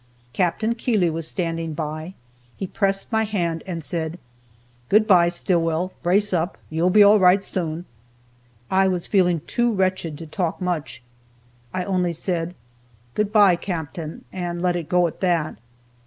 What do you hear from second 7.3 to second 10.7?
soon." I was feeling too wretched to talk